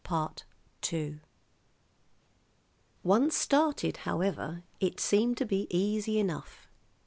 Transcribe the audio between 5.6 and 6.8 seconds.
easy enough.